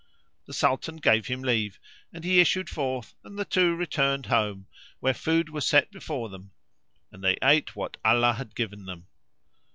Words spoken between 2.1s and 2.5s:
and he